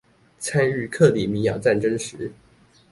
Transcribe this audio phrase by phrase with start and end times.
[0.39, 2.31] 參與克里米亞戰爭時